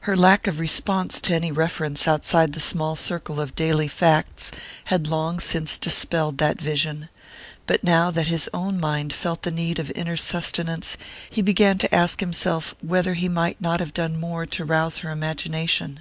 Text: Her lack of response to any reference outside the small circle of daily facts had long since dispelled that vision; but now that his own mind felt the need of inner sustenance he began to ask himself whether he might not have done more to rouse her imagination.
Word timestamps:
Her 0.00 0.16
lack 0.16 0.48
of 0.48 0.58
response 0.58 1.20
to 1.20 1.32
any 1.36 1.52
reference 1.52 2.08
outside 2.08 2.52
the 2.52 2.58
small 2.58 2.96
circle 2.96 3.40
of 3.40 3.54
daily 3.54 3.86
facts 3.86 4.50
had 4.86 5.06
long 5.06 5.38
since 5.38 5.78
dispelled 5.78 6.38
that 6.38 6.60
vision; 6.60 7.08
but 7.68 7.84
now 7.84 8.10
that 8.10 8.26
his 8.26 8.50
own 8.52 8.80
mind 8.80 9.12
felt 9.12 9.42
the 9.44 9.52
need 9.52 9.78
of 9.78 9.92
inner 9.92 10.16
sustenance 10.16 10.96
he 11.30 11.42
began 11.42 11.78
to 11.78 11.94
ask 11.94 12.18
himself 12.18 12.74
whether 12.80 13.14
he 13.14 13.28
might 13.28 13.60
not 13.60 13.78
have 13.78 13.94
done 13.94 14.18
more 14.18 14.46
to 14.46 14.64
rouse 14.64 14.98
her 14.98 15.12
imagination. 15.12 16.00